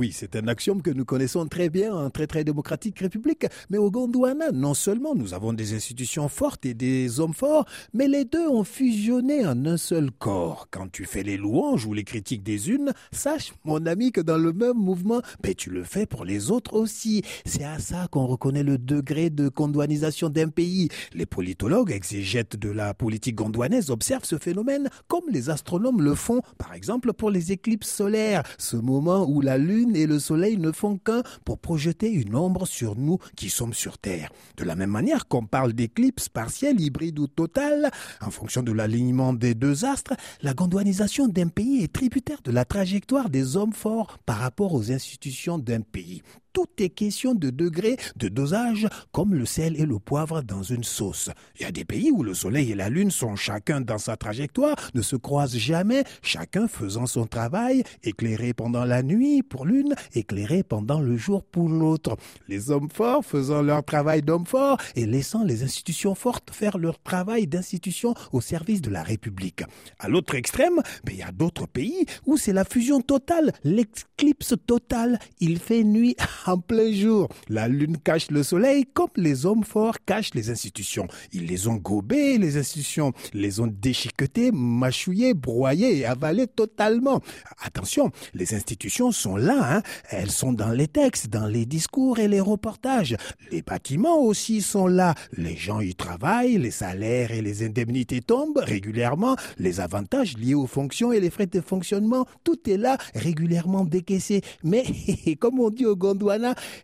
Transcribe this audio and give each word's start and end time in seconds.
Oui, 0.00 0.12
c'est 0.14 0.34
un 0.34 0.48
axiome 0.48 0.80
que 0.80 0.88
nous 0.88 1.04
connaissons 1.04 1.46
très 1.46 1.68
bien 1.68 1.94
en 1.94 2.08
très 2.08 2.26
très 2.26 2.42
démocratique 2.42 2.98
république. 3.00 3.44
Mais 3.68 3.76
au 3.76 3.90
Gondwana, 3.90 4.50
non 4.50 4.72
seulement 4.72 5.14
nous 5.14 5.34
avons 5.34 5.52
des 5.52 5.74
institutions 5.74 6.26
fortes 6.30 6.64
et 6.64 6.72
des 6.72 7.20
hommes 7.20 7.34
forts, 7.34 7.66
mais 7.92 8.08
les 8.08 8.24
deux 8.24 8.48
ont 8.48 8.64
fusionné 8.64 9.44
en 9.44 9.66
un 9.66 9.76
seul 9.76 10.10
corps. 10.10 10.68
Quand 10.70 10.90
tu 10.90 11.04
fais 11.04 11.22
les 11.22 11.36
louanges 11.36 11.84
ou 11.84 11.92
les 11.92 12.04
critiques 12.04 12.42
des 12.42 12.70
unes, 12.70 12.94
sache, 13.12 13.52
mon 13.66 13.84
ami, 13.84 14.10
que 14.10 14.22
dans 14.22 14.38
le 14.38 14.54
même 14.54 14.78
mouvement, 14.78 15.20
ben, 15.42 15.54
tu 15.54 15.68
le 15.68 15.84
fais 15.84 16.06
pour 16.06 16.24
les 16.24 16.50
autres 16.50 16.72
aussi. 16.72 17.22
C'est 17.44 17.64
à 17.64 17.78
ça 17.78 18.08
qu'on 18.10 18.24
reconnaît 18.24 18.62
le 18.62 18.78
degré 18.78 19.28
de 19.28 19.50
gondwanisation 19.50 20.30
d'un 20.30 20.48
pays. 20.48 20.88
Les 21.12 21.26
politologues 21.26 21.92
exégètes 21.92 22.56
de 22.56 22.70
la 22.70 22.94
politique 22.94 23.34
gondwanaise 23.34 23.90
observent 23.90 24.24
ce 24.24 24.38
phénomène 24.38 24.88
comme 25.08 25.28
les 25.28 25.50
astronomes 25.50 26.00
le 26.00 26.14
font, 26.14 26.40
par 26.56 26.72
exemple 26.72 27.12
pour 27.12 27.30
les 27.30 27.52
éclipses 27.52 27.92
solaires, 27.92 28.44
ce 28.56 28.78
moment 28.78 29.28
où 29.28 29.42
la 29.42 29.58
Lune 29.58 29.89
et 29.96 30.06
le 30.06 30.18
soleil 30.18 30.56
ne 30.56 30.72
font 30.72 30.98
qu'un 30.98 31.22
pour 31.44 31.58
projeter 31.58 32.10
une 32.10 32.34
ombre 32.34 32.66
sur 32.66 32.96
nous 32.96 33.18
qui 33.36 33.50
sommes 33.50 33.74
sur 33.74 33.98
Terre. 33.98 34.30
De 34.56 34.64
la 34.64 34.76
même 34.76 34.90
manière 34.90 35.28
qu'on 35.28 35.46
parle 35.46 35.72
d'éclipse 35.72 36.28
partielle, 36.28 36.80
hybride 36.80 37.18
ou 37.18 37.26
totale, 37.26 37.90
en 38.20 38.30
fonction 38.30 38.62
de 38.62 38.72
l'alignement 38.72 39.32
des 39.32 39.54
deux 39.54 39.84
astres, 39.84 40.14
la 40.42 40.54
gondwanisation 40.54 41.28
d'un 41.28 41.48
pays 41.48 41.82
est 41.82 41.92
tributaire 41.92 42.40
de 42.42 42.50
la 42.50 42.64
trajectoire 42.64 43.30
des 43.30 43.56
hommes 43.56 43.72
forts 43.72 44.18
par 44.26 44.38
rapport 44.38 44.74
aux 44.74 44.92
institutions 44.92 45.58
d'un 45.58 45.80
pays 45.80 46.22
tout 46.52 46.66
est 46.78 46.90
question 46.90 47.34
de 47.34 47.50
degré, 47.50 47.96
de 48.16 48.28
dosage, 48.28 48.88
comme 49.12 49.34
le 49.34 49.46
sel 49.46 49.80
et 49.80 49.86
le 49.86 49.98
poivre 49.98 50.42
dans 50.42 50.62
une 50.62 50.84
sauce. 50.84 51.30
Il 51.56 51.62
y 51.62 51.64
a 51.64 51.72
des 51.72 51.84
pays 51.84 52.10
où 52.10 52.22
le 52.22 52.34
soleil 52.34 52.72
et 52.72 52.74
la 52.74 52.88
lune 52.88 53.10
sont 53.10 53.36
chacun 53.36 53.80
dans 53.80 53.98
sa 53.98 54.16
trajectoire, 54.16 54.76
ne 54.94 55.02
se 55.02 55.16
croisent 55.16 55.56
jamais, 55.56 56.04
chacun 56.22 56.68
faisant 56.68 57.06
son 57.06 57.26
travail, 57.26 57.82
éclairé 58.02 58.52
pendant 58.52 58.84
la 58.84 59.02
nuit 59.02 59.42
pour 59.42 59.66
l'une, 59.66 59.94
éclairé 60.14 60.62
pendant 60.62 61.00
le 61.00 61.16
jour 61.16 61.44
pour 61.44 61.68
l'autre. 61.68 62.16
Les 62.48 62.70
hommes 62.70 62.90
forts 62.90 63.24
faisant 63.24 63.62
leur 63.62 63.84
travail 63.84 64.22
d'hommes 64.22 64.46
forts 64.46 64.78
et 64.96 65.06
laissant 65.06 65.44
les 65.44 65.62
institutions 65.62 66.14
fortes 66.14 66.50
faire 66.52 66.78
leur 66.78 67.00
travail 67.00 67.46
d'institutions 67.46 68.14
au 68.32 68.40
service 68.40 68.80
de 68.80 68.90
la 68.90 69.02
République. 69.02 69.62
À 69.98 70.08
l'autre 70.08 70.34
extrême, 70.34 70.80
ben, 71.04 71.12
il 71.12 71.18
y 71.18 71.22
a 71.22 71.32
d'autres 71.32 71.66
pays 71.66 72.06
où 72.26 72.36
c'est 72.36 72.52
la 72.52 72.64
fusion 72.64 73.00
totale, 73.00 73.52
l'éclipse 73.64 74.54
totale. 74.66 75.18
Il 75.40 75.58
fait 75.58 75.84
nuit 75.84 76.16
en 76.46 76.58
plein 76.58 76.92
jour. 76.92 77.28
La 77.48 77.68
lune 77.68 77.96
cache 77.98 78.30
le 78.30 78.42
soleil 78.42 78.84
comme 78.92 79.08
les 79.16 79.46
hommes 79.46 79.64
forts 79.64 79.96
cachent 80.04 80.34
les 80.34 80.50
institutions. 80.50 81.06
Ils 81.32 81.46
les 81.46 81.68
ont 81.68 81.76
gobés, 81.76 82.38
les 82.38 82.56
institutions, 82.56 83.12
les 83.32 83.60
ont 83.60 83.66
déchiquetées, 83.66 84.50
mâchouillées, 84.52 85.34
broyées 85.34 85.98
et 85.98 86.06
avalées 86.06 86.46
totalement. 86.46 87.20
Attention, 87.62 88.10
les 88.34 88.54
institutions 88.54 89.12
sont 89.12 89.36
là, 89.36 89.76
hein. 89.76 89.82
elles 90.10 90.30
sont 90.30 90.52
dans 90.52 90.70
les 90.70 90.88
textes, 90.88 91.28
dans 91.28 91.46
les 91.46 91.66
discours 91.66 92.18
et 92.18 92.28
les 92.28 92.40
reportages. 92.40 93.16
Les 93.50 93.62
bâtiments 93.62 94.18
aussi 94.18 94.62
sont 94.62 94.86
là. 94.86 95.14
Les 95.32 95.56
gens 95.56 95.80
y 95.80 95.94
travaillent, 95.94 96.58
les 96.58 96.70
salaires 96.70 97.30
et 97.32 97.42
les 97.42 97.64
indemnités 97.64 98.20
tombent 98.20 98.58
régulièrement, 98.58 99.36
les 99.58 99.80
avantages 99.80 100.36
liés 100.36 100.54
aux 100.54 100.66
fonctions 100.66 101.12
et 101.12 101.20
les 101.20 101.30
frais 101.30 101.46
de 101.46 101.60
fonctionnement, 101.60 102.26
tout 102.44 102.58
est 102.68 102.76
là 102.76 102.96
régulièrement 103.14 103.84
décaissé. 103.84 104.42
Mais 104.62 104.84
comme 105.40 105.60
on 105.60 105.70
dit 105.70 105.86
au 105.86 105.96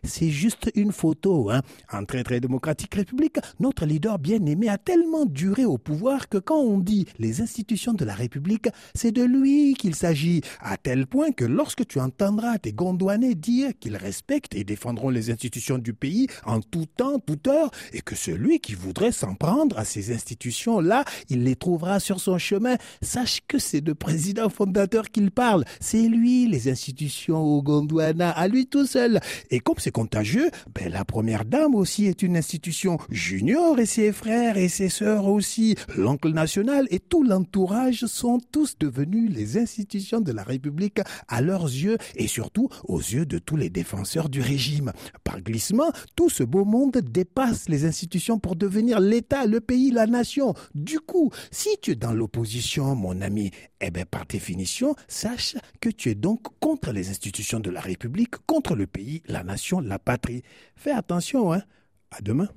C'est 0.03 0.29
juste 0.29 0.71
une 0.75 0.91
photo. 0.91 1.49
Hein. 1.49 1.61
En 1.91 2.05
très 2.05 2.23
très 2.23 2.39
démocratique 2.39 2.95
république, 2.95 3.37
notre 3.59 3.85
leader 3.85 4.19
bien-aimé 4.19 4.69
a 4.69 4.77
tellement 4.77 5.25
duré 5.25 5.65
au 5.65 5.77
pouvoir 5.77 6.29
que 6.29 6.37
quand 6.37 6.59
on 6.59 6.79
dit 6.79 7.05
les 7.19 7.41
institutions 7.41 7.93
de 7.93 8.05
la 8.05 8.13
République, 8.13 8.69
c'est 8.95 9.11
de 9.11 9.23
lui 9.23 9.73
qu'il 9.75 9.95
s'agit, 9.95 10.41
à 10.59 10.77
tel 10.77 11.07
point 11.07 11.31
que 11.31 11.45
lorsque 11.45 11.85
tu 11.87 11.99
entendras 11.99 12.57
tes 12.57 12.73
Gondouanais 12.73 13.35
dire 13.35 13.71
qu'ils 13.79 13.95
respectent 13.95 14.55
et 14.55 14.63
défendront 14.63 15.09
les 15.09 15.31
institutions 15.31 15.77
du 15.77 15.93
pays 15.93 16.27
en 16.45 16.61
tout 16.61 16.85
temps, 16.85 17.19
toute 17.19 17.47
heure, 17.47 17.71
et 17.93 18.01
que 18.01 18.15
celui 18.15 18.59
qui 18.59 18.73
voudrait 18.73 19.11
s'en 19.11 19.35
prendre 19.35 19.77
à 19.77 19.85
ces 19.85 20.13
institutions-là, 20.13 21.05
il 21.29 21.43
les 21.43 21.55
trouvera 21.55 21.99
sur 21.99 22.19
son 22.19 22.37
chemin, 22.37 22.75
sache 23.01 23.41
que 23.47 23.59
c'est 23.59 23.81
de 23.81 23.93
président 23.93 24.49
fondateur 24.49 25.09
qu'il 25.09 25.31
parle. 25.31 25.63
C'est 25.79 26.07
lui, 26.07 26.47
les 26.47 26.69
institutions 26.69 27.41
au 27.41 27.61
Gondwana, 27.61 28.31
à 28.31 28.47
lui 28.47 28.67
tout 28.67 28.85
seul. 28.85 29.19
Et 29.51 29.59
comme 29.59 29.77
c'est 29.79 29.91
contagieux, 29.91 30.49
ben, 30.73 30.91
la 30.91 31.05
première 31.05 31.45
dame 31.45 31.75
aussi 31.75 32.05
est 32.05 32.21
une 32.21 32.37
institution. 32.37 32.97
Junior 33.09 33.79
et 33.79 33.85
ses 33.85 34.11
frères 34.11 34.57
et 34.57 34.69
ses 34.69 34.89
sœurs 34.89 35.27
aussi, 35.27 35.75
l'oncle 35.95 36.31
national 36.31 36.87
et 36.89 36.99
tout 36.99 37.23
l'entourage 37.23 38.05
sont 38.05 38.39
tous 38.51 38.77
devenus 38.79 39.31
les 39.33 39.57
institutions 39.57 40.21
de 40.21 40.31
la 40.31 40.43
République 40.43 40.99
à 41.27 41.41
leurs 41.41 41.65
yeux 41.65 41.97
et 42.15 42.27
surtout 42.27 42.69
aux 42.85 42.99
yeux 42.99 43.25
de 43.25 43.39
tous 43.39 43.55
les 43.55 43.69
défenseurs 43.69 44.29
du 44.29 44.41
régime. 44.41 44.91
Par 45.23 45.41
glissement, 45.41 45.91
tout 46.15 46.29
ce 46.29 46.43
beau 46.43 46.65
monde 46.65 46.97
dépasse 46.97 47.69
les 47.69 47.85
institutions 47.85 48.39
pour 48.39 48.55
devenir 48.55 48.99
l'État, 48.99 49.45
le 49.45 49.59
pays, 49.59 49.91
la 49.91 50.07
nation. 50.07 50.53
Du 50.75 50.99
coup, 50.99 51.31
si 51.51 51.69
tu 51.81 51.91
es 51.91 51.95
dans 51.95 52.13
l'opposition, 52.13 52.95
mon 52.95 53.21
ami, 53.21 53.51
eh 53.81 53.91
bien, 53.91 54.05
par 54.05 54.25
définition, 54.25 54.95
sache 55.07 55.55
que 55.79 55.89
tu 55.89 56.09
es 56.09 56.15
donc 56.15 56.41
contre 56.59 56.91
les 56.91 57.09
institutions 57.09 57.59
de 57.59 57.69
la 57.69 57.81
République, 57.81 58.35
contre 58.45 58.75
le 58.75 58.87
pays, 58.87 59.21
la 59.27 59.43
nation, 59.43 59.79
la 59.79 59.99
patrie. 59.99 60.43
Fais 60.75 60.91
attention, 60.91 61.53
hein. 61.53 61.61
À 62.11 62.21
demain. 62.21 62.47